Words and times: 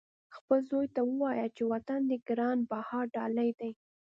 خپل 0.35 0.59
زوی 0.69 0.87
ته 0.95 1.01
ووایه 1.09 1.47
چې 1.55 1.63
وطن 1.71 1.99
دې 2.09 2.17
ګران 2.29 2.57
بها 2.69 2.99
ډالۍ 3.15 3.49
دی. 3.59 3.71